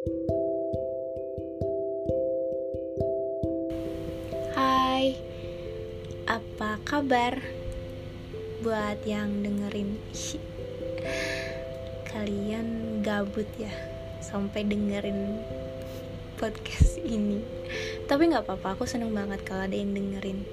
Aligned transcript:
Hai, 0.00 0.16
apa 6.24 6.80
kabar? 6.88 7.44
Buat 8.64 9.04
yang 9.04 9.44
dengerin? 9.44 10.00
Kalian 12.16 13.00
gabut 13.04 13.44
ya 13.60 13.68
Sampai 14.24 14.64
dengerin 14.64 15.44
podcast 16.40 16.96
ini. 17.04 17.44
Tapi 18.08 18.32
gak 18.32 18.48
apa-apa, 18.48 18.80
aku 18.80 18.88
seneng 18.88 19.12
banget 19.12 19.44
kalau 19.44 19.68
ada 19.68 19.76
yang 19.76 19.92
dengerin. 19.92 20.48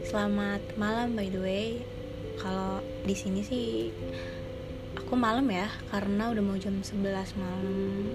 Selamat 0.00 0.64
malam 0.80 1.12
by 1.12 1.28
the 1.28 1.44
way. 1.44 1.84
Kalau 2.40 2.80
di 3.04 3.12
sini 3.12 3.44
sih 3.44 3.92
Aku 5.06 5.14
malam 5.14 5.46
ya 5.46 5.70
Karena 5.94 6.34
udah 6.34 6.42
mau 6.42 6.58
jam 6.58 6.82
11 6.82 7.38
malam 7.38 8.10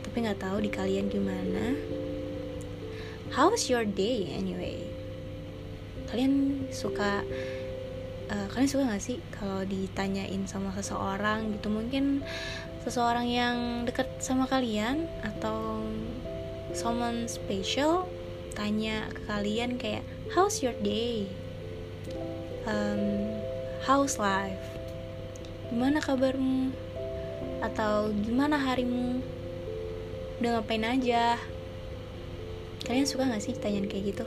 Tapi 0.00 0.16
gak 0.24 0.40
tahu 0.40 0.64
di 0.64 0.72
kalian 0.72 1.12
gimana 1.12 1.76
How's 3.36 3.68
your 3.68 3.84
day 3.84 4.32
anyway? 4.32 4.88
Kalian 6.08 6.64
suka 6.72 7.20
uh, 8.32 8.46
kalian 8.56 8.70
suka 8.70 8.82
gak 8.88 9.04
sih 9.04 9.18
kalau 9.34 9.66
ditanyain 9.68 10.48
sama 10.48 10.72
seseorang 10.72 11.58
gitu 11.58 11.68
mungkin 11.68 12.24
seseorang 12.86 13.26
yang 13.28 13.56
dekat 13.84 14.08
sama 14.22 14.48
kalian 14.48 15.08
atau 15.24 15.82
someone 16.72 17.28
special 17.28 18.08
tanya 18.54 19.10
ke 19.10 19.22
kalian 19.28 19.76
kayak 19.76 20.06
how's 20.32 20.62
your 20.62 20.76
day? 20.80 21.26
Um, 22.64 23.34
how's 23.84 24.16
life? 24.16 24.73
Gimana 25.72 26.02
kabarmu? 26.02 26.72
Atau 27.64 28.12
gimana 28.20 28.60
harimu? 28.60 29.22
Udah 30.40 30.60
ngapain 30.60 30.84
aja? 30.84 31.38
kalian 32.84 33.08
suka 33.08 33.24
gak 33.24 33.40
sih 33.40 33.56
ditanyain 33.56 33.88
kayak 33.88 34.12
gitu 34.12 34.26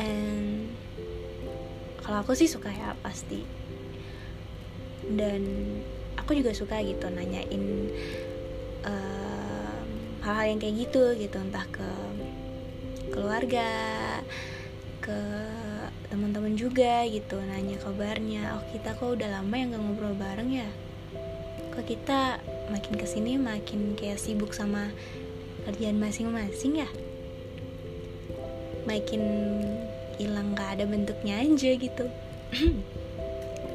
and 0.00 0.72
kalau 2.00 2.24
aku 2.24 2.32
sih 2.32 2.48
suka 2.48 2.72
ya 2.72 2.96
pasti 3.04 3.44
dan 5.12 5.44
aku 6.16 6.32
juga 6.32 6.56
suka 6.56 6.80
gitu 6.80 7.12
nanyain 7.12 7.92
hal-hal 10.24 10.44
uh, 10.44 10.48
yang 10.48 10.60
kayak 10.60 10.88
gitu 10.88 11.12
gitu 11.20 11.36
entah 11.36 11.68
ke 11.68 11.88
keluarga 13.12 13.68
ke 15.04 15.20
teman-teman 16.08 16.56
juga 16.56 17.04
gitu 17.04 17.36
nanya 17.36 17.76
kabarnya. 17.80 18.56
Oh 18.56 18.64
kita 18.72 18.96
kok 18.96 19.20
udah 19.20 19.28
lama 19.28 19.54
yang 19.54 19.76
gak 19.76 19.82
ngobrol 19.84 20.14
bareng 20.16 20.50
ya? 20.50 20.68
Kok 21.76 21.84
kita 21.84 22.40
makin 22.72 22.94
ke 22.96 23.06
sini 23.06 23.36
makin 23.36 23.92
kayak 23.94 24.20
sibuk 24.20 24.56
sama 24.56 24.88
kerjaan 25.68 26.00
masing-masing 26.00 26.80
ya? 26.80 26.88
Makin 28.88 29.22
hilang 30.16 30.56
gak 30.56 30.80
ada 30.80 30.84
bentuknya 30.88 31.44
aja 31.44 31.70
gitu. 31.76 32.04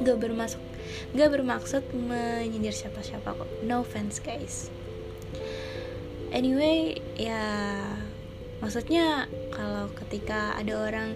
Gak 0.04 0.18
bermaksud 0.18 0.58
gak 1.14 1.30
bermaksud 1.30 1.86
menyindir 1.94 2.74
siapa-siapa 2.74 3.30
kok. 3.38 3.50
No 3.62 3.86
offense 3.86 4.18
guys. 4.18 4.68
Anyway 6.34 6.98
ya 7.14 7.38
maksudnya 8.58 9.30
kalau 9.54 9.86
ketika 9.94 10.58
ada 10.58 10.74
orang 10.74 11.14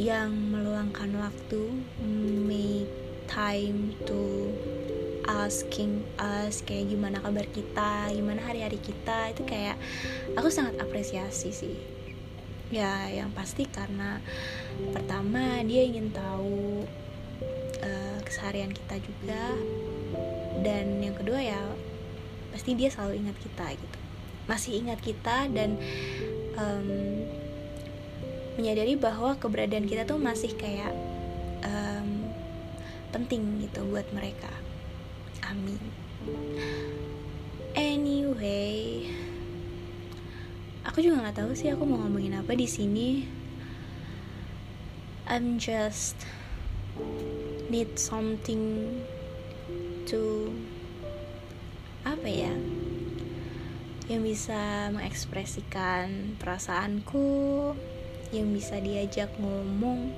yang 0.00 0.32
meluangkan 0.32 1.12
waktu 1.12 1.60
make 2.48 2.88
time 3.28 3.92
to 4.08 4.48
asking 5.28 6.00
us 6.16 6.64
kayak 6.64 6.88
gimana 6.88 7.20
kabar 7.20 7.44
kita 7.52 8.08
gimana 8.08 8.40
hari-hari 8.40 8.80
kita 8.80 9.28
itu 9.36 9.44
kayak 9.44 9.76
aku 10.40 10.48
sangat 10.48 10.80
apresiasi 10.80 11.52
sih. 11.52 11.76
Ya 12.72 13.12
yang 13.12 13.28
pasti 13.36 13.68
karena 13.68 14.24
pertama 14.96 15.60
dia 15.68 15.84
ingin 15.84 16.08
tahu 16.16 16.88
uh, 17.84 18.18
keseharian 18.24 18.72
kita 18.72 19.04
juga 19.04 19.52
dan 20.64 20.96
yang 21.04 21.12
kedua 21.12 21.44
ya 21.44 21.60
pasti 22.56 22.72
dia 22.72 22.88
selalu 22.88 23.20
ingat 23.20 23.36
kita 23.36 23.76
gitu. 23.76 23.98
Masih 24.48 24.80
ingat 24.80 25.04
kita 25.04 25.44
dan 25.52 25.76
um, 26.56 26.88
menyadari 28.60 29.00
bahwa 29.00 29.40
keberadaan 29.40 29.88
kita 29.88 30.04
tuh 30.04 30.20
masih 30.20 30.52
kayak 30.52 30.92
um, 31.64 32.28
penting 33.08 33.64
gitu 33.64 33.80
buat 33.88 34.04
mereka. 34.12 34.52
Amin. 35.48 35.80
Anyway 37.72 39.08
aku 40.90 41.06
juga 41.06 41.22
nggak 41.22 41.38
tahu 41.38 41.50
sih 41.56 41.70
aku 41.72 41.86
mau 41.86 42.02
ngomongin 42.02 42.36
apa 42.36 42.52
di 42.52 42.68
sini. 42.68 43.24
I'm 45.30 45.62
just 45.62 46.18
need 47.70 47.94
something 47.94 48.90
to 50.10 50.50
apa 52.02 52.26
ya 52.26 52.50
yang 54.10 54.26
bisa 54.26 54.90
mengekspresikan 54.90 56.34
perasaanku 56.42 57.70
yang 58.30 58.50
bisa 58.54 58.78
diajak 58.78 59.30
ngomong. 59.38 60.14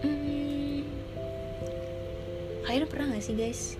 Hmm, 0.00 0.84
kalian 2.64 2.88
pernah 2.88 3.16
gak 3.16 3.24
sih 3.24 3.36
guys? 3.36 3.76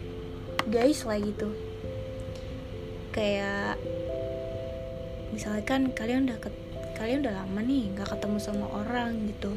Guys 0.69 1.05
lah 1.09 1.17
gitu. 1.21 1.53
Kayak 3.11 3.81
misalkan 5.33 5.97
kalian 5.97 6.29
udah 6.29 6.39
ke, 6.39 6.51
kalian 7.01 7.25
udah 7.25 7.43
lama 7.43 7.61
nih 7.65 7.91
nggak 7.97 8.09
ketemu 8.13 8.39
sama 8.39 8.67
orang 8.69 9.31
gitu. 9.33 9.57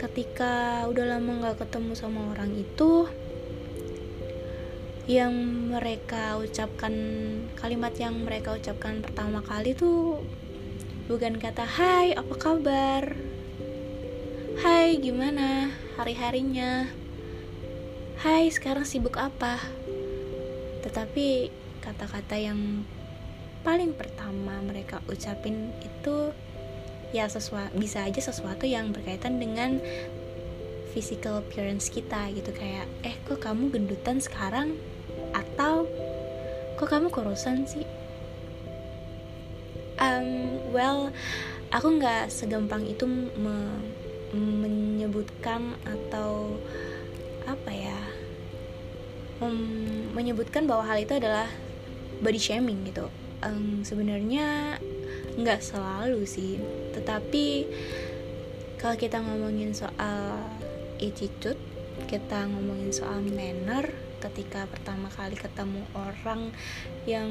Ketika 0.00 0.84
udah 0.88 1.16
lama 1.16 1.30
nggak 1.44 1.62
ketemu 1.62 1.92
sama 1.94 2.32
orang 2.34 2.50
itu 2.56 3.06
yang 5.10 5.34
mereka 5.68 6.38
ucapkan 6.38 6.94
kalimat 7.58 7.90
yang 7.98 8.22
mereka 8.22 8.54
ucapkan 8.54 9.02
pertama 9.02 9.42
kali 9.42 9.74
tuh 9.74 10.22
bukan 11.10 11.34
kata 11.42 11.66
hai 11.66 12.14
apa 12.14 12.34
kabar? 12.38 13.18
Hai 14.62 15.02
gimana 15.02 15.74
hari-harinya? 15.98 16.86
Hai 18.22 18.46
sekarang 18.54 18.86
sibuk 18.86 19.18
apa? 19.18 19.58
Tetapi 20.86 21.50
kata-kata 21.82 22.38
yang 22.38 22.86
paling 23.66 23.98
pertama 23.98 24.62
mereka 24.62 25.02
ucapin 25.10 25.74
itu 25.82 26.30
ya 27.10 27.26
sesuatu 27.26 27.74
bisa 27.74 28.06
aja 28.06 28.22
sesuatu 28.22 28.62
yang 28.62 28.94
berkaitan 28.94 29.42
dengan 29.42 29.82
physical 30.94 31.42
appearance 31.42 31.90
kita 31.90 32.30
gitu. 32.30 32.54
Kayak 32.54 32.86
eh 33.02 33.18
kok 33.26 33.42
kamu 33.42 33.74
gendutan 33.74 34.22
sekarang? 34.22 34.78
Atau 35.34 35.90
kok 36.78 36.86
kamu 36.86 37.10
kurusan 37.10 37.66
sih 37.66 37.82
well 40.72 41.12
aku 41.68 42.00
nggak 42.00 42.32
segampang 42.32 42.88
itu 42.88 43.04
me 43.06 43.56
menyebutkan 44.32 45.76
atau 45.84 46.56
apa 47.44 47.68
ya 47.68 48.00
menyebutkan 50.16 50.64
bahwa 50.64 50.86
hal 50.86 51.02
itu 51.02 51.18
adalah 51.18 51.50
body 52.22 52.40
shaming 52.40 52.86
gitu. 52.86 53.10
Um, 53.42 53.82
sebenarnya 53.82 54.78
nggak 55.34 55.60
selalu 55.64 56.22
sih 56.28 56.62
tetapi 56.94 57.66
kalau 58.78 58.94
kita 58.94 59.18
ngomongin 59.18 59.74
soal 59.74 60.38
attitude 61.02 61.58
kita 62.06 62.46
ngomongin 62.46 62.94
soal 62.94 63.18
manner 63.24 63.90
ketika 64.22 64.70
pertama 64.70 65.10
kali 65.10 65.34
ketemu 65.34 65.82
orang 65.98 66.54
yang 67.10 67.28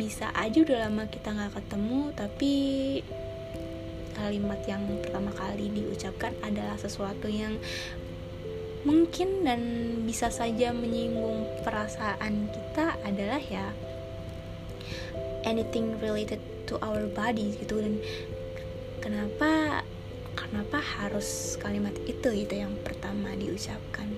bisa 0.00 0.32
aja 0.32 0.64
udah 0.64 0.88
lama 0.88 1.04
kita 1.12 1.36
nggak 1.36 1.60
ketemu 1.60 2.00
tapi 2.16 2.52
kalimat 4.16 4.60
yang 4.64 4.84
pertama 5.00 5.32
kali 5.32 5.68
diucapkan 5.72 6.32
adalah 6.44 6.76
sesuatu 6.80 7.28
yang 7.28 7.56
mungkin 8.84 9.44
dan 9.44 9.60
bisa 10.08 10.32
saja 10.32 10.72
menyinggung 10.72 11.44
perasaan 11.64 12.48
kita 12.48 12.96
adalah 13.04 13.40
ya 13.40 13.76
anything 15.44 15.96
related 16.00 16.40
to 16.68 16.80
our 16.80 17.08
body 17.12 17.56
gitu. 17.60 17.80
Dan 17.80 18.00
kenapa 19.04 19.84
kenapa 20.36 20.80
harus 20.80 21.56
kalimat 21.60 21.92
itu 22.08 22.32
gitu 22.32 22.54
yang 22.54 22.72
pertama 22.80 23.36
diucapkan 23.36 24.08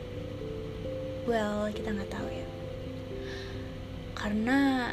well 1.26 1.70
kita 1.70 1.94
nggak 1.94 2.10
tahu 2.10 2.28
ya. 2.28 2.46
Karena 4.14 4.90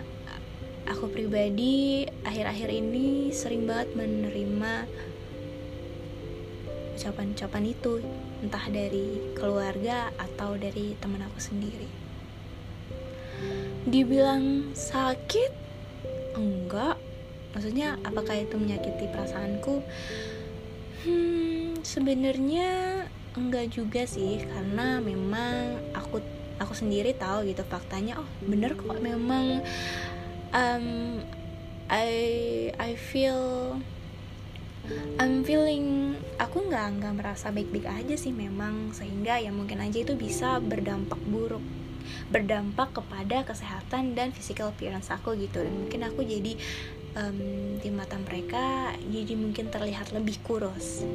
aku 0.90 1.06
pribadi 1.10 2.06
akhir-akhir 2.26 2.70
ini 2.74 3.30
sering 3.30 3.70
banget 3.70 3.94
menerima 3.94 4.74
ucapan-ucapan 6.98 7.64
itu 7.70 8.04
entah 8.44 8.66
dari 8.68 9.34
keluarga 9.38 10.12
atau 10.20 10.58
dari 10.60 10.98
teman 11.00 11.24
aku 11.24 11.40
sendiri. 11.40 11.88
Dibilang 13.88 14.76
sakit? 14.76 15.52
Enggak. 16.36 17.00
Maksudnya 17.56 17.98
apakah 18.04 18.36
itu 18.36 18.60
menyakiti 18.60 19.10
perasaanku? 19.10 19.82
Hmm 21.08 21.70
sebenarnya 21.84 22.68
enggak 23.48 23.72
juga 23.72 24.04
sih 24.04 24.44
karena 24.44 25.00
memang 25.00 25.80
aku 25.96 26.20
aku 26.60 26.74
sendiri 26.76 27.16
tahu 27.16 27.48
gitu 27.48 27.64
faktanya 27.64 28.20
oh 28.20 28.30
bener 28.44 28.76
kok 28.76 29.00
memang 29.00 29.64
um, 30.52 30.86
I 31.88 32.12
I 32.76 32.94
feel 33.00 33.80
I'm 35.22 35.46
feeling 35.46 36.18
aku 36.42 36.68
nggak 36.68 37.00
nggak 37.00 37.14
merasa 37.16 37.54
baik-baik 37.54 37.88
aja 37.88 38.16
sih 38.20 38.34
memang 38.34 38.92
sehingga 38.92 39.38
ya 39.38 39.54
mungkin 39.54 39.80
aja 39.80 40.02
itu 40.02 40.18
bisa 40.18 40.58
berdampak 40.60 41.20
buruk 41.30 41.62
berdampak 42.34 42.94
kepada 42.94 43.46
kesehatan 43.46 44.18
dan 44.18 44.34
physical 44.34 44.74
appearance 44.74 45.14
aku 45.14 45.38
gitu. 45.38 45.62
Dan 45.62 45.86
mungkin 45.86 46.02
aku 46.10 46.26
jadi 46.26 46.58
um, 47.18 47.38
di 47.80 47.90
mata 47.94 48.18
mereka 48.18 48.94
jadi 49.10 49.34
mungkin 49.34 49.70
terlihat 49.74 50.14
lebih 50.14 50.42
kurus 50.46 51.06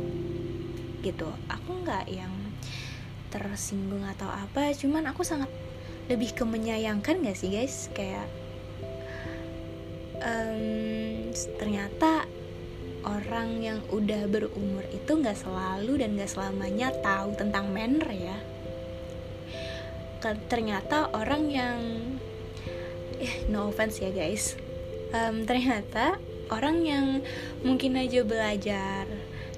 gitu. 1.05 1.29
Aku 1.53 1.85
nggak 1.85 2.09
yang 2.09 2.33
tersinggung 3.29 4.07
atau 4.07 4.31
apa 4.31 4.71
cuman 4.73 5.11
aku 5.11 5.27
sangat 5.27 5.51
lebih 6.07 6.37
ke 6.37 6.45
menyayangkan 6.47 7.21
gak 7.21 7.37
sih 7.37 7.53
guys? 7.53 7.93
Kayak 7.93 8.25
um, 10.25 11.29
ternyata 11.61 12.25
orang 13.05 13.61
yang 13.61 13.79
udah 13.93 14.25
berumur 14.31 14.85
itu 14.89 15.13
nggak 15.13 15.37
selalu 15.37 16.01
dan 16.01 16.17
nggak 16.17 16.31
selamanya 16.31 16.89
tahu 17.05 17.37
tentang 17.37 17.69
manner 17.69 18.09
ya. 18.09 18.39
Ternyata 20.25 21.13
orang 21.13 21.53
yang 21.53 21.81
eh, 23.21 23.45
no 23.53 23.69
offense 23.69 24.01
ya 24.01 24.09
guys. 24.09 24.57
Um, 25.13 25.45
ternyata 25.45 26.17
orang 26.49 26.83
yang 26.83 27.07
mungkin 27.63 27.95
aja 28.01 28.25
belajar 28.25 29.05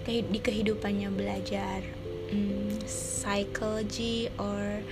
di 0.07 0.39
kehidupannya 0.39 1.11
belajar 1.11 1.83
um, 2.31 2.71
psychology 2.87 4.31
or 4.39 4.83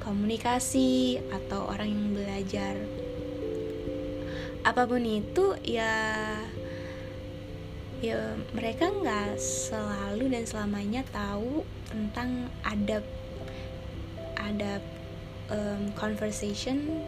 komunikasi 0.00 1.20
atau 1.30 1.68
orang 1.68 1.92
yang 1.92 2.08
belajar. 2.16 2.74
Apa 4.64 4.88
pun 4.88 5.04
itu 5.04 5.54
ya 5.62 5.92
ya 8.02 8.34
mereka 8.50 8.90
nggak 8.90 9.38
selalu 9.38 10.32
dan 10.32 10.42
selamanya 10.42 11.06
tahu 11.14 11.62
tentang 11.86 12.50
adab 12.66 13.04
adab 14.40 14.82
um, 15.52 15.92
conversation 15.94 17.06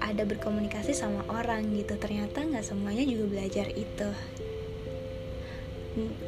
ada 0.00 0.24
berkomunikasi 0.28 0.92
sama 0.92 1.24
orang 1.30 1.72
gitu. 1.72 1.96
Ternyata 1.96 2.44
nggak 2.44 2.66
semuanya 2.66 3.04
juga 3.06 3.38
belajar 3.38 3.68
itu 3.72 4.10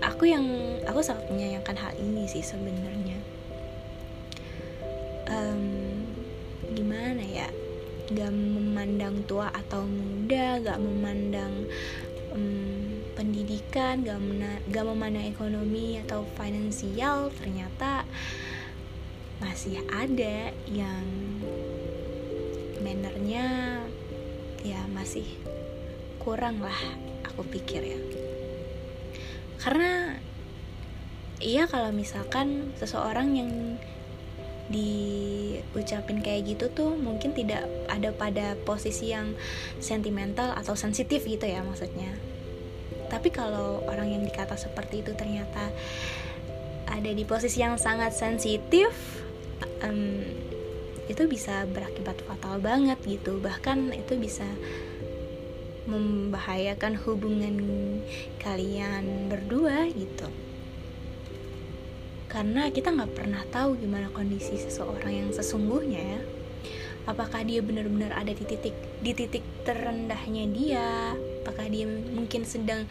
aku 0.03 0.27
yang 0.27 0.45
aku 0.83 0.99
sangat 1.05 1.31
menyayangkan 1.31 1.77
hal 1.79 1.93
ini 1.99 2.27
sih 2.27 2.43
sebenarnya. 2.43 3.19
Um, 5.31 6.03
gimana 6.75 7.23
ya? 7.23 7.49
Gak 8.13 8.35
memandang 8.35 9.25
tua 9.25 9.49
atau 9.55 9.87
muda 9.87 10.61
gak 10.61 10.79
memandang 10.83 11.65
um, 12.35 13.01
pendidikan 13.17 14.03
gak, 14.05 14.21
mena, 14.21 14.59
gak 14.69 14.85
memandang 14.85 15.25
ekonomi 15.31 16.03
atau 16.03 16.27
finansial 16.37 17.31
ternyata 17.41 18.05
masih 19.41 19.83
ada 19.91 20.55
yang 20.71 21.07
mannernya 22.83 23.81
ya 24.63 24.87
masih 24.95 25.27
kurang 26.23 26.63
lah 26.63 26.79
aku 27.27 27.43
pikir 27.47 27.83
ya 27.83 28.22
karena 29.63 30.19
iya 31.39 31.71
kalau 31.71 31.95
misalkan 31.95 32.75
seseorang 32.79 33.39
yang 33.39 33.51
diucapin 34.73 36.23
kayak 36.23 36.55
gitu 36.55 36.67
tuh 36.73 36.95
mungkin 36.99 37.35
tidak 37.37 37.67
ada 37.87 38.11
pada 38.15 38.59
posisi 38.67 39.13
yang 39.13 39.37
sentimental 39.79 40.55
atau 40.59 40.75
sensitif 40.75 41.23
gitu 41.27 41.47
ya 41.47 41.63
maksudnya. 41.63 42.11
Tapi 43.13 43.29
kalau 43.29 43.85
orang 43.85 44.09
yang 44.09 44.23
dikata 44.25 44.57
seperti 44.57 45.05
itu 45.05 45.13
ternyata 45.13 45.69
ada 46.89 47.11
di 47.13 47.25
posisi 47.29 47.61
yang 47.61 47.77
sangat 47.77 48.17
sensitif 48.17 48.91
um, 49.85 50.25
itu 51.11 51.29
bisa 51.29 51.69
berakibat 51.69 52.17
fatal 52.25 52.57
banget 52.63 52.97
gitu. 53.05 53.37
Bahkan 53.43 53.93
itu 53.93 54.17
bisa 54.17 54.49
membahayakan 55.87 56.95
hubungan 57.03 57.57
kalian 58.39 59.27
berdua 59.27 59.91
gitu. 59.91 60.31
Karena 62.31 62.71
kita 62.73 62.95
nggak 62.95 63.13
pernah 63.13 63.43
tahu 63.53 63.77
gimana 63.77 64.09
kondisi 64.09 64.57
seseorang 64.57 65.13
yang 65.13 65.31
sesungguhnya 65.35 66.01
ya. 66.01 66.21
Apakah 67.03 67.43
dia 67.43 67.59
benar-benar 67.61 68.15
ada 68.15 68.31
di 68.31 68.47
titik 68.47 68.73
di 69.03 69.13
titik 69.13 69.43
terendahnya 69.67 70.45
dia? 70.55 71.19
Apakah 71.43 71.67
dia 71.67 71.85
mungkin 71.91 72.47
sedang 72.47 72.87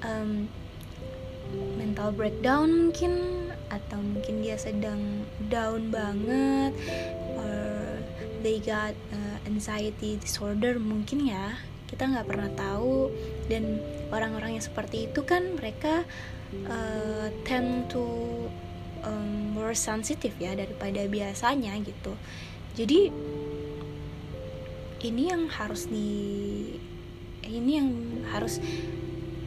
um, 0.00 0.48
mental 1.76 2.16
breakdown 2.16 2.88
mungkin? 2.88 3.12
Atau 3.68 4.00
mungkin 4.00 4.40
dia 4.40 4.56
sedang 4.56 5.28
down 5.52 5.92
banget? 5.92 6.72
Or 7.36 8.00
they 8.40 8.58
got 8.58 8.96
uh, 9.12 9.36
anxiety 9.44 10.16
disorder 10.16 10.80
mungkin 10.80 11.28
ya 11.28 11.75
kita 11.86 12.06
nggak 12.06 12.26
pernah 12.26 12.50
tahu. 12.54 13.10
Dan 13.50 13.82
orang-orang 14.10 14.58
yang 14.58 14.64
seperti 14.64 15.10
itu 15.10 15.22
kan 15.26 15.58
mereka 15.58 16.06
uh, 16.66 17.28
tend 17.42 17.90
to 17.90 18.06
um, 19.06 19.54
more 19.54 19.74
sensitive 19.74 20.34
ya 20.38 20.54
daripada 20.54 21.06
biasanya 21.06 21.74
gitu. 21.82 22.14
Jadi 22.76 23.10
ini 25.06 25.22
yang 25.30 25.46
harus 25.46 25.86
di 25.86 26.10
ini 27.46 27.78
yang 27.78 27.88
harus 28.34 28.58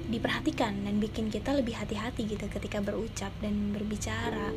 diperhatikan 0.10 0.74
dan 0.88 0.98
bikin 0.98 1.30
kita 1.30 1.54
lebih 1.54 1.78
hati-hati 1.78 2.26
gitu 2.26 2.50
ketika 2.50 2.82
berucap 2.82 3.30
dan 3.44 3.76
berbicara. 3.76 4.50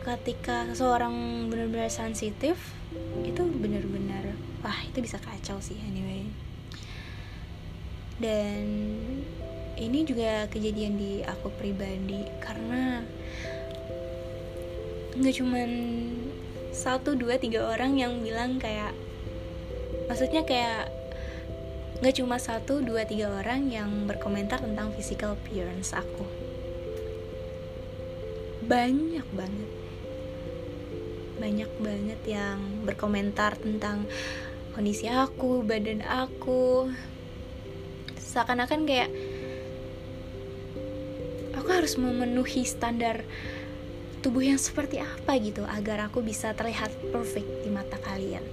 Ketika 0.00 0.72
seorang 0.72 1.46
benar-benar 1.52 1.92
sensitif 1.92 2.56
itu 3.20 3.42
benar-benar 3.44 4.29
wah 4.60 4.78
itu 4.86 4.98
bisa 5.00 5.16
kacau 5.20 5.58
sih 5.60 5.76
anyway. 5.88 6.28
Dan 8.20 8.64
ini 9.80 10.04
juga 10.04 10.44
kejadian 10.52 11.00
di 11.00 11.24
aku 11.24 11.48
pribadi 11.56 12.28
karena 12.44 13.00
nggak 15.16 15.36
cuman 15.40 15.70
satu 16.70 17.16
dua 17.18 17.40
tiga 17.40 17.66
orang 17.66 17.96
yang 17.96 18.20
bilang 18.22 18.60
kayak 18.60 18.94
maksudnya 20.06 20.46
kayak 20.46 20.92
nggak 22.00 22.16
cuma 22.16 22.40
satu 22.40 22.80
dua 22.80 23.04
tiga 23.04 23.28
orang 23.28 23.68
yang 23.68 24.08
berkomentar 24.08 24.60
tentang 24.60 24.92
physical 24.96 25.36
appearance 25.36 25.92
aku. 25.92 26.24
Banyak 28.64 29.26
banget. 29.32 29.70
Banyak 31.40 31.70
banget 31.80 32.20
yang 32.28 32.84
berkomentar 32.84 33.56
tentang 33.60 34.08
kondisi 34.70 35.10
aku 35.10 35.66
badan 35.66 36.02
aku 36.06 36.90
seakan-akan 38.18 38.86
kayak 38.86 39.10
aku 41.58 41.68
harus 41.74 41.98
memenuhi 41.98 42.62
standar 42.62 43.26
tubuh 44.20 44.44
yang 44.44 44.60
seperti 44.60 45.00
apa 45.00 45.34
gitu 45.40 45.64
agar 45.64 46.06
aku 46.06 46.20
bisa 46.20 46.52
terlihat 46.52 46.92
perfect 47.10 47.48
di 47.64 47.70
mata 47.72 47.96
kalian. 47.98 48.44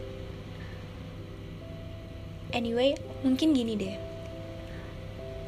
Anyway, 2.55 2.95
mungkin 3.21 3.51
gini 3.51 3.75
deh. 3.75 3.95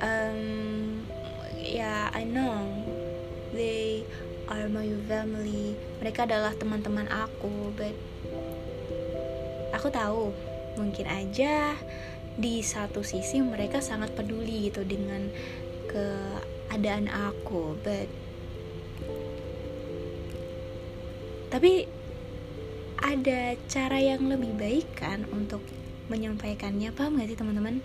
Um, 0.03 1.03
ya, 1.55 1.79
yeah, 1.79 2.01
I 2.11 2.27
know 2.27 2.83
they 3.55 4.03
are 4.51 4.67
my 4.67 4.87
family. 5.07 5.79
Mereka 6.03 6.27
adalah 6.27 6.51
teman-teman 6.59 7.07
aku, 7.07 7.71
but 7.79 7.95
aku 9.71 9.87
tahu 9.87 10.35
mungkin 10.79 11.05
aja 11.11 11.75
di 12.39 12.63
satu 12.63 13.03
sisi 13.03 13.43
mereka 13.43 13.83
sangat 13.83 14.15
peduli 14.15 14.71
gitu 14.71 14.87
dengan 14.87 15.27
ke 15.91 16.07
keadaan 16.69 17.09
aku 17.11 17.75
but 17.83 18.07
tapi 21.49 21.89
ada 23.01 23.57
cara 23.65 23.97
yang 23.97 24.29
lebih 24.29 24.53
baik 24.53 24.87
kan 24.93 25.25
untuk 25.33 25.65
menyampaikannya 26.13 26.93
paham 26.93 27.17
gak 27.17 27.33
sih 27.33 27.37
teman-teman? 27.41 27.81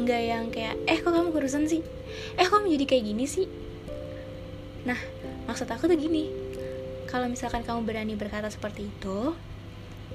Nggak 0.00 0.22
yang 0.24 0.44
kayak 0.48 0.80
eh 0.88 0.98
kok 1.04 1.12
kamu 1.12 1.28
kurusan 1.28 1.68
sih? 1.68 1.84
Eh 2.40 2.48
kok 2.48 2.64
kamu 2.64 2.80
jadi 2.80 2.84
kayak 2.88 3.04
gini 3.12 3.24
sih? 3.28 3.44
Nah 4.88 4.96
maksud 5.44 5.68
aku 5.68 5.84
tuh 5.84 6.00
gini. 6.00 6.32
Kalau 7.12 7.28
misalkan 7.28 7.60
kamu 7.60 7.84
berani 7.84 8.14
berkata 8.16 8.48
seperti 8.48 8.88
itu 8.88 9.36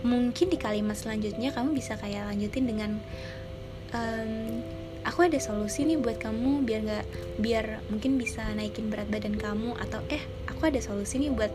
mungkin 0.04 0.52
di 0.52 0.58
kalimat 0.60 0.98
selanjutnya 0.98 1.56
kamu 1.56 1.78
bisa 1.78 1.96
kayak 1.96 2.28
lanjutin 2.28 2.66
dengan 2.68 2.92
um, 3.96 4.62
aku 5.06 5.30
ada 5.30 5.38
solusi 5.38 5.86
nih 5.86 6.02
buat 6.02 6.18
kamu 6.18 6.66
biar 6.66 6.82
nggak 6.82 7.06
biar 7.40 7.66
mungkin 7.94 8.18
bisa 8.18 8.42
naikin 8.58 8.90
berat 8.90 9.08
badan 9.08 9.38
kamu 9.38 9.78
atau 9.78 10.02
eh 10.10 10.22
aku 10.50 10.68
ada 10.68 10.82
solusi 10.82 11.22
nih 11.22 11.32
buat 11.32 11.54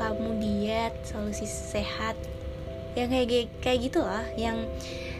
kamu 0.00 0.40
diet 0.40 0.94
solusi 1.04 1.44
sehat. 1.44 2.16
Yang 2.96 3.08
kayak 3.12 3.28
kayak 3.60 3.78
gitu 3.92 4.00
lah 4.00 4.24
yang 4.40 4.64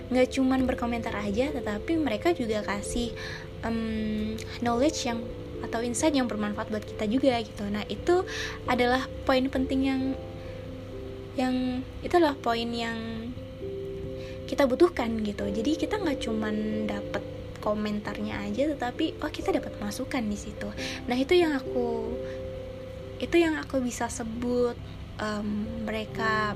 nggak 0.09 0.33
cuman 0.33 0.65
berkomentar 0.65 1.13
aja 1.13 1.53
tetapi 1.53 1.99
mereka 2.01 2.33
juga 2.33 2.65
kasih 2.65 3.13
um, 3.67 4.39
knowledge 4.65 5.05
yang 5.05 5.21
atau 5.67 5.83
insight 5.83 6.15
yang 6.15 6.31
bermanfaat 6.31 6.73
buat 6.73 6.85
kita 6.85 7.05
juga 7.11 7.37
gitu. 7.45 7.65
Nah 7.69 7.85
itu 7.91 8.25
adalah 8.65 9.05
poin 9.29 9.45
penting 9.53 9.81
yang 9.85 10.01
yang 11.37 11.85
itulah 12.01 12.33
poin 12.37 12.69
yang 12.73 13.31
kita 14.49 14.65
butuhkan 14.65 15.21
gitu. 15.21 15.45
Jadi 15.47 15.77
kita 15.77 16.01
nggak 16.01 16.21
cuman 16.25 16.87
dapet 16.89 17.23
komentarnya 17.61 18.47
aja 18.47 18.71
tetapi 18.73 19.19
oh 19.19 19.31
kita 19.31 19.51
dapat 19.53 19.77
masukan 19.83 20.23
di 20.23 20.39
situ. 20.39 20.71
Nah 21.11 21.17
itu 21.19 21.35
yang 21.35 21.53
aku 21.53 22.15
itu 23.19 23.37
yang 23.37 23.59
aku 23.59 23.83
bisa 23.83 24.07
sebut 24.07 24.77
um, 25.19 25.67
mereka 25.83 26.55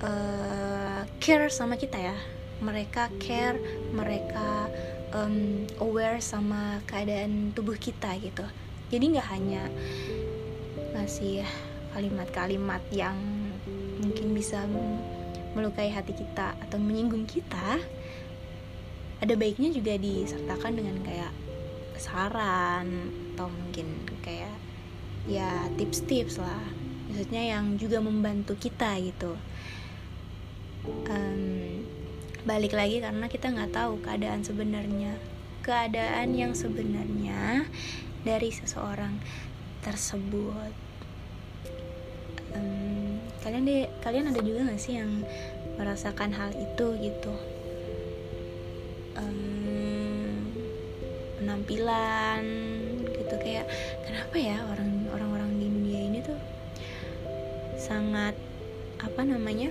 uh, 0.00 1.04
care 1.20 1.52
sama 1.52 1.76
kita 1.76 2.00
ya. 2.00 2.16
Mereka 2.64 3.12
care 3.20 3.60
mereka 3.92 4.72
um, 5.12 5.68
aware 5.84 6.24
sama 6.24 6.80
keadaan 6.88 7.52
tubuh 7.52 7.76
kita 7.76 8.16
gitu. 8.24 8.48
Jadi 8.88 9.04
nggak 9.18 9.28
hanya 9.28 9.68
ngasih 10.96 11.44
kalimat-kalimat 11.92 12.80
yang 12.88 13.35
mungkin 14.00 14.36
bisa 14.36 14.64
melukai 15.56 15.88
hati 15.88 16.12
kita 16.12 16.52
atau 16.60 16.76
menyinggung 16.76 17.24
kita 17.24 17.80
ada 19.16 19.34
baiknya 19.34 19.72
juga 19.72 19.96
disertakan 19.96 20.72
dengan 20.76 20.96
kayak 21.00 21.32
saran 21.96 23.08
atau 23.32 23.48
mungkin 23.48 23.88
kayak 24.20 24.52
ya 25.24 25.66
tips-tips 25.80 26.36
lah. 26.36 26.64
Maksudnya 27.08 27.56
yang 27.56 27.80
juga 27.80 28.04
membantu 28.04 28.52
kita 28.60 29.00
gitu. 29.00 29.32
Um, 30.86 31.82
balik 32.44 32.76
lagi 32.76 33.00
karena 33.00 33.26
kita 33.26 33.50
nggak 33.50 33.72
tahu 33.72 33.98
keadaan 34.04 34.44
sebenarnya. 34.44 35.16
Keadaan 35.64 36.36
yang 36.36 36.52
sebenarnya 36.52 37.64
dari 38.22 38.52
seseorang 38.52 39.16
tersebut. 39.80 40.72
Um, 42.52 43.05
kalian 43.46 43.62
deh 43.62 43.86
kalian 44.02 44.34
ada 44.34 44.42
juga 44.42 44.66
nggak 44.66 44.82
sih 44.82 44.98
yang 44.98 45.22
merasakan 45.78 46.34
hal 46.34 46.50
itu 46.50 46.86
gitu? 46.98 47.30
Um, 49.14 50.50
penampilan 51.38 52.42
gitu 53.06 53.34
kayak 53.38 53.70
kenapa 54.02 54.34
ya 54.34 54.58
orang 54.66 54.90
orang-orang 55.14 55.50
di 55.62 55.66
dunia 55.70 56.00
ini 56.10 56.18
tuh 56.26 56.38
sangat 57.78 58.34
apa 58.98 59.22
namanya 59.22 59.70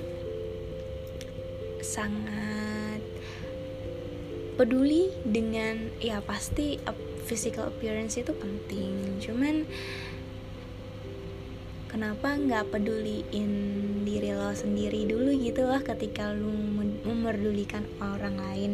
sangat 1.83 3.03
peduli 4.55 5.11
dengan 5.27 5.91
ya 5.99 6.23
pasti 6.23 6.79
physical 7.27 7.75
appearance 7.75 8.15
itu 8.15 8.31
penting. 8.31 9.19
Cuman 9.19 9.67
kenapa 11.95 12.35
nggak 12.35 12.75
peduliin 12.75 13.51
diri 14.03 14.35
lo 14.35 14.51
sendiri 14.51 15.07
dulu 15.07 15.31
gitu 15.39 15.63
lah 15.63 15.79
ketika 15.79 16.27
lu 16.35 16.51
memerdulikan 17.07 17.87
orang 18.03 18.35
lain? 18.35 18.73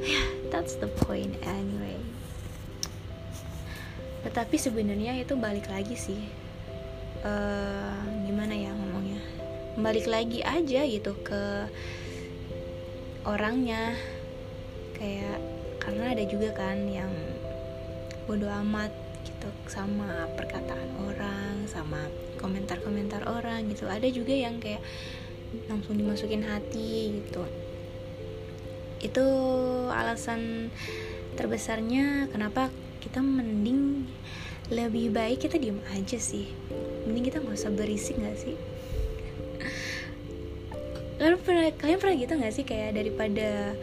Ya 0.00 0.24
that's 0.48 0.80
the 0.80 0.88
point 1.04 1.36
anyway. 1.44 2.00
Tetapi 4.24 4.56
sebenarnya 4.56 5.20
itu 5.20 5.36
balik 5.36 5.68
lagi 5.68 5.92
sih. 5.92 6.24
Uh, 7.20 8.00
gimana 8.24 8.56
ya 8.56 8.72
ngomongnya? 8.72 9.20
Balik 9.76 10.08
lagi 10.08 10.40
aja 10.40 10.88
gitu 10.88 11.12
ke 11.20 11.68
orangnya. 13.28 13.92
Kayak 14.96 15.36
karena 15.84 16.16
ada 16.16 16.24
juga 16.24 16.56
kan 16.56 16.80
yang 16.88 17.12
bodoh 18.24 18.48
amat 18.64 19.01
gitu 19.42 19.50
sama 19.66 20.30
perkataan 20.38 21.02
orang 21.02 21.66
sama 21.66 21.98
komentar-komentar 22.38 23.26
orang 23.26 23.66
gitu. 23.74 23.90
Ada 23.90 24.06
juga 24.14 24.30
yang 24.30 24.62
kayak 24.62 24.78
langsung 25.66 25.98
dimasukin 25.98 26.46
hati 26.46 27.18
gitu. 27.18 27.42
Itu 29.02 29.26
alasan 29.90 30.70
terbesarnya 31.34 32.30
kenapa 32.30 32.70
kita 33.02 33.18
mending 33.18 34.06
lebih 34.70 35.10
baik 35.10 35.42
kita 35.42 35.58
diem 35.58 35.82
aja 35.90 36.22
sih. 36.22 36.46
Mending 37.10 37.26
kita 37.26 37.42
nggak 37.42 37.58
usah 37.58 37.74
berisik 37.74 38.22
nggak 38.22 38.38
sih? 38.38 38.54
Lalu 41.18 41.36
pernah 41.42 41.66
kalian 41.74 41.98
pernah 41.98 42.14
gitu 42.14 42.32
nggak 42.38 42.54
sih 42.54 42.62
kayak 42.62 42.94
daripada 42.94 43.74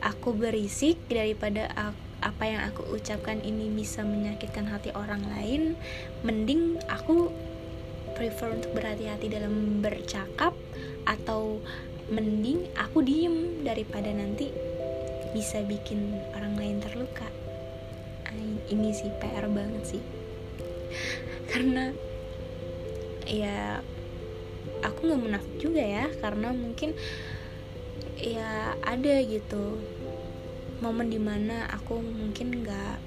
aku 0.00 0.32
berisik 0.32 0.96
daripada 1.04 1.68
aku 1.76 2.11
apa 2.22 2.46
yang 2.46 2.62
aku 2.70 2.86
ucapkan 2.94 3.42
ini 3.42 3.68
bisa 3.74 4.06
menyakitkan 4.06 4.70
hati 4.70 4.94
orang 4.94 5.26
lain 5.34 5.74
mending 6.22 6.78
aku 6.86 7.34
prefer 8.14 8.54
untuk 8.54 8.70
berhati-hati 8.78 9.26
dalam 9.26 9.82
bercakap 9.82 10.54
atau 11.04 11.58
mending 12.06 12.70
aku 12.78 13.02
diem 13.02 13.66
daripada 13.66 14.10
nanti 14.14 14.54
bisa 15.32 15.64
bikin 15.64 16.20
orang 16.36 16.54
lain 16.60 16.78
terluka. 16.78 17.26
Ini 18.68 18.88
sih 18.94 19.10
PR 19.20 19.48
banget 19.48 19.96
sih. 19.96 20.02
Karena 21.50 21.92
ya 23.28 23.80
aku 24.84 24.98
nggak 25.08 25.22
menafik 25.22 25.54
juga 25.60 25.82
ya 25.82 26.06
karena 26.20 26.52
mungkin 26.52 26.92
ya 28.18 28.76
ada 28.82 29.14
gitu 29.24 29.78
momen 30.82 31.06
di 31.06 31.22
mana 31.22 31.70
aku 31.70 32.02
mungkin 32.02 32.66
nggak 32.66 32.98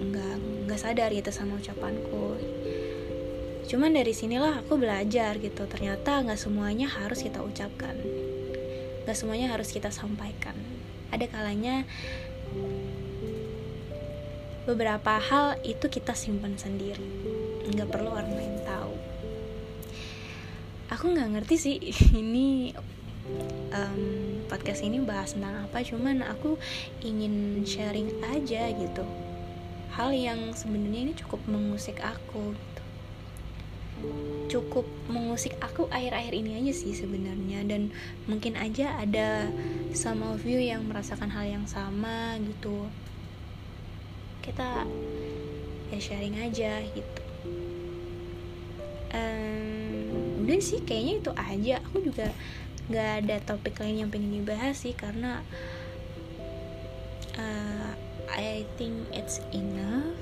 nggak 0.00 0.34
nggak 0.64 0.80
sadar 0.80 1.12
gitu 1.12 1.28
sama 1.28 1.60
ucapanku. 1.60 2.40
Cuman 3.68 3.92
dari 3.92 4.16
sinilah 4.16 4.64
aku 4.64 4.80
belajar 4.80 5.36
gitu 5.36 5.68
ternyata 5.68 6.24
nggak 6.24 6.40
semuanya 6.40 6.88
harus 6.88 7.20
kita 7.20 7.44
ucapkan. 7.44 7.92
Nggak 9.04 9.16
semuanya 9.16 9.52
harus 9.52 9.68
kita 9.68 9.92
sampaikan. 9.92 10.56
Ada 11.12 11.28
kalanya 11.28 11.84
beberapa 14.64 15.20
hal 15.20 15.60
itu 15.60 15.92
kita 15.92 16.16
simpan 16.16 16.56
sendiri. 16.56 17.04
Nggak 17.68 17.92
perlu 17.92 18.08
orang 18.08 18.32
lain 18.32 18.56
tahu. 18.64 18.96
Aku 20.90 21.12
nggak 21.12 21.30
ngerti 21.36 21.54
sih 21.60 21.76
ini 22.20 22.72
um, 23.74 24.42
podcast 24.50 24.82
ini 24.82 24.98
bahas 25.02 25.34
tentang 25.34 25.66
apa 25.66 25.82
cuman 25.82 26.26
aku 26.26 26.58
ingin 27.02 27.62
sharing 27.62 28.10
aja 28.34 28.70
gitu. 28.74 29.04
Hal 29.94 30.14
yang 30.14 30.54
sebenarnya 30.54 31.10
ini 31.10 31.12
cukup 31.18 31.42
mengusik 31.50 31.98
aku 32.02 32.54
gitu. 32.54 32.82
cukup 34.50 34.88
mengusik 35.12 35.54
aku 35.60 35.86
akhir-akhir 35.92 36.32
ini 36.32 36.56
aja 36.56 36.72
sih 36.72 36.96
sebenarnya 36.96 37.62
dan 37.68 37.92
mungkin 38.26 38.56
aja 38.56 38.96
ada 38.96 39.46
sama 39.92 40.34
view 40.40 40.58
yang 40.58 40.88
merasakan 40.88 41.30
hal 41.30 41.46
yang 41.46 41.66
sama 41.68 42.34
gitu. 42.40 42.88
Kita 44.40 44.88
ya 45.92 45.98
sharing 46.00 46.40
aja 46.40 46.80
gitu. 46.82 47.22
Um, 49.10 50.42
udah 50.46 50.58
sih 50.62 50.80
kayaknya 50.82 51.14
itu 51.22 51.30
aja. 51.36 51.74
Aku 51.90 52.02
juga 52.02 52.32
nggak 52.90 53.10
ada 53.24 53.36
topik 53.46 53.78
lain 53.78 54.02
yang 54.02 54.10
pengen 54.10 54.42
dibahas 54.42 54.82
sih 54.82 54.90
karena 54.98 55.46
uh, 57.38 57.94
I 58.30 58.66
think 58.74 59.06
it's 59.14 59.38
enough. 59.54 60.18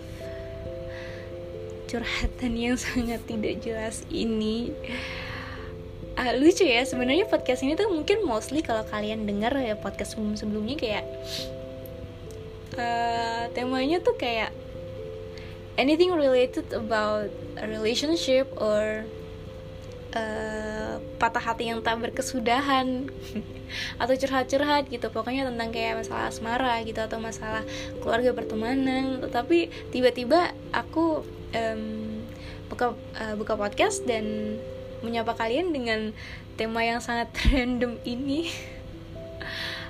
Curhatan 1.88 2.52
yang 2.60 2.76
sangat 2.84 3.24
tidak 3.24 3.64
jelas 3.64 4.04
ini. 4.12 4.76
Uh, 6.18 6.34
lucu 6.36 6.66
ya 6.66 6.82
sebenarnya 6.82 7.30
podcast 7.30 7.62
ini 7.62 7.78
tuh 7.78 7.88
mungkin 7.88 8.26
mostly 8.26 8.58
kalau 8.60 8.82
kalian 8.84 9.22
dengar 9.22 9.54
ya 9.54 9.78
podcast 9.78 10.18
sebelum 10.18 10.34
sebelumnya 10.34 10.74
kayak 10.74 11.04
uh, 12.74 13.46
temanya 13.54 14.02
tuh 14.02 14.18
kayak 14.18 14.50
anything 15.78 16.10
related 16.10 16.66
about 16.74 17.30
a 17.62 17.70
relationship 17.70 18.50
or 18.58 19.06
uh, 20.14 21.02
patah 21.18 21.42
hati 21.42 21.68
yang 21.68 21.84
tak 21.84 22.00
berkesudahan 22.00 23.08
atau 24.02 24.14
curhat-curhat 24.14 24.88
gitu. 24.88 25.08
Pokoknya 25.12 25.48
tentang 25.48 25.68
kayak 25.74 26.00
masalah 26.00 26.30
asmara 26.30 26.80
gitu 26.84 27.00
atau 27.02 27.18
masalah 27.20 27.64
keluarga 28.00 28.32
pertemanan. 28.32 29.24
Tapi 29.28 29.68
tiba-tiba 29.92 30.52
aku 30.72 31.24
um, 31.52 31.82
buka 32.68 32.94
uh, 33.20 33.34
buka 33.36 33.56
podcast 33.56 34.04
dan 34.04 34.56
menyapa 35.00 35.36
kalian 35.36 35.70
dengan 35.70 36.12
tema 36.58 36.82
yang 36.84 37.00
sangat 37.00 37.32
random 37.52 38.00
ini. 38.04 38.50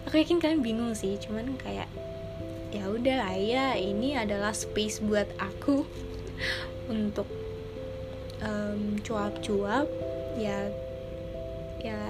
Aku 0.08 0.16
yakin 0.16 0.40
kalian 0.40 0.64
bingung 0.64 0.92
sih 0.96 1.20
cuman 1.20 1.60
kayak 1.60 1.88
ya 2.68 2.84
udah 2.88 3.32
ya 3.36 3.76
ini 3.80 4.12
adalah 4.12 4.52
space 4.52 5.00
buat 5.00 5.28
aku 5.40 5.84
untuk 6.88 7.28
um, 8.42 8.98
cuap-cuap 9.02 9.86
ya 10.38 10.70
ya 11.78 12.00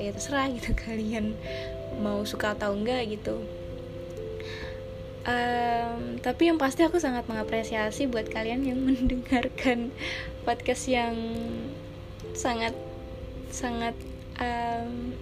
ya 0.00 0.10
terserah 0.12 0.52
gitu 0.52 0.72
kalian 0.84 1.36
mau 2.00 2.22
suka 2.26 2.52
atau 2.56 2.74
enggak 2.74 3.08
gitu. 3.08 3.40
Um, 5.24 6.20
tapi 6.20 6.52
yang 6.52 6.60
pasti 6.60 6.84
aku 6.84 7.00
sangat 7.00 7.24
mengapresiasi 7.24 8.04
buat 8.12 8.28
kalian 8.28 8.68
yang 8.68 8.80
mendengarkan 8.88 9.88
podcast 10.44 10.84
yang 10.84 11.16
sangat 12.36 12.76
sangat 13.48 13.96
um, 14.36 15.16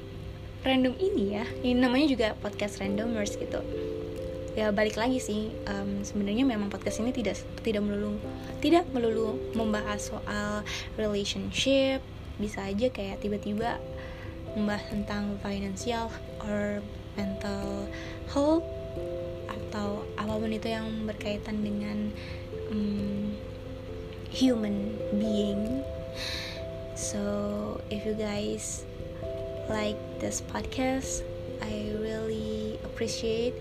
random 0.67 0.99
ini 0.99 1.39
ya. 1.39 1.47
Ini 1.63 1.79
namanya 1.79 2.07
juga 2.11 2.29
podcast 2.43 2.83
randomers 2.83 3.39
gitu 3.39 3.63
ya 4.53 4.69
balik 4.69 5.01
lagi 5.01 5.17
sih 5.17 5.49
um, 5.65 6.05
sebenarnya 6.05 6.45
memang 6.45 6.69
podcast 6.69 7.01
ini 7.01 7.09
tidak 7.09 7.41
tidak 7.65 7.81
melulu 7.81 8.21
tidak 8.61 8.85
melulu 8.93 9.41
membahas 9.57 10.13
soal 10.13 10.61
relationship. 11.01 12.05
Bisa 12.37 12.65
aja 12.69 12.89
kayak 12.93 13.25
tiba-tiba 13.25 13.81
membahas 14.53 14.85
tentang 14.93 15.41
financial 15.41 16.13
or 16.45 16.85
mental 17.17 17.89
health 18.29 18.65
atau 19.49 20.05
apa 20.21 20.33
pun 20.37 20.53
itu 20.53 20.69
yang 20.69 21.09
berkaitan 21.09 21.65
dengan 21.65 22.13
um, 22.69 23.33
human 24.29 24.97
being. 25.17 25.81
So 26.93 27.81
if 27.89 28.05
you 28.05 28.13
guys 28.13 28.85
like 29.73 29.97
this 30.21 30.45
podcast 30.45 31.25
I 31.65 31.95
really 31.97 32.77
appreciate 32.85 33.57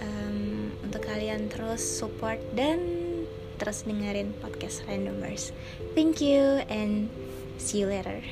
um, 0.00 0.72
untuk 0.86 1.04
kalian 1.04 1.52
terus 1.52 1.82
support 1.82 2.40
dan 2.56 2.80
terus 3.60 3.84
dengerin 3.84 4.32
podcast 4.40 4.82
Randomers. 4.88 5.52
Thank 5.94 6.24
you 6.24 6.64
and 6.66 7.12
see 7.60 7.84
you 7.84 7.88
later. 7.90 8.24